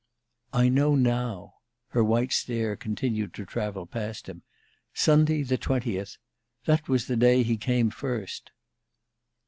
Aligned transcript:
"I 0.51 0.67
know 0.67 0.95
now." 0.95 1.57
Her 1.89 2.03
white 2.03 2.31
stare 2.33 2.75
continued 2.75 3.35
to 3.35 3.45
travel 3.45 3.85
past 3.85 4.27
him. 4.27 4.41
"Sunday, 4.95 5.43
the 5.43 5.59
20th 5.59 6.17
that 6.65 6.89
was 6.89 7.05
the 7.05 7.15
day 7.15 7.43
he 7.43 7.55
came 7.55 7.91
first." 7.91 8.49